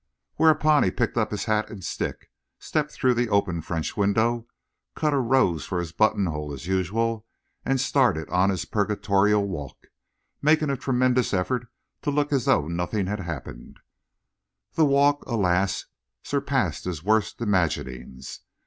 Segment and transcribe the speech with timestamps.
[0.35, 4.47] Whereupon he picked up his hat and stick, stepped through the open French window,
[4.95, 7.27] cut a rose for his buttonhole as usual,
[7.63, 9.89] and started on his purgatorial walk,
[10.41, 11.67] making a tremendous effort
[12.01, 13.79] to look as though nothing had happened.
[14.73, 15.85] That walk, alas!
[16.23, 18.39] surpassed his worst imaginings.